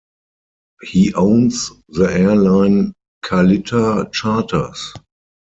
[0.81, 4.95] He owns the airline Kalitta Charters.